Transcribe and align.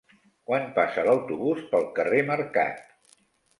Quan 0.51 0.63
passa 0.77 1.03
l'autobús 1.09 1.63
pel 1.75 1.87
carrer 2.01 2.25
Mercat? 2.33 3.17